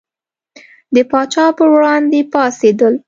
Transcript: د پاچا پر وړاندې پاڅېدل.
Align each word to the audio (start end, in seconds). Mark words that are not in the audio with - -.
د 0.95 0.97
پاچا 1.11 1.45
پر 1.57 1.67
وړاندې 1.75 2.19
پاڅېدل. 2.31 2.93